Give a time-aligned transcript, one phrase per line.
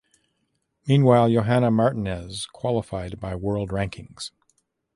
[0.87, 4.31] Meanwhile Johana Martinez qualified by world rankings.